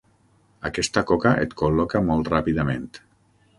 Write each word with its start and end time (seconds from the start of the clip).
Aquesta 0.69 1.03
coca 1.11 1.35
et 1.43 1.53
col·loca 1.61 2.03
molt 2.09 2.35
ràpidament. 2.35 2.91